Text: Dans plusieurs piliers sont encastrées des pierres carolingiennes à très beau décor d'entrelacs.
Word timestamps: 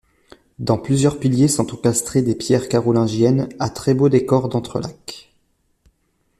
Dans 0.57 0.79
plusieurs 0.79 1.19
piliers 1.19 1.47
sont 1.47 1.71
encastrées 1.75 2.23
des 2.23 2.33
pierres 2.33 2.69
carolingiennes 2.69 3.47
à 3.59 3.69
très 3.69 3.93
beau 3.93 4.09
décor 4.09 4.49
d'entrelacs. 4.49 5.31